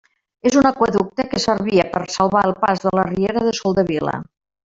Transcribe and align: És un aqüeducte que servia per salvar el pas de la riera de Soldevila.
És 0.51 0.55
un 0.61 0.67
aqüeducte 0.69 1.25
que 1.33 1.41
servia 1.43 1.85
per 1.91 2.01
salvar 2.15 2.43
el 2.49 2.55
pas 2.63 2.83
de 2.87 2.95
la 3.01 3.05
riera 3.13 3.45
de 3.51 3.55
Soldevila. 3.61 4.19